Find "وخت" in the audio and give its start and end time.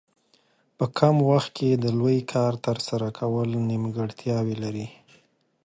1.31-1.49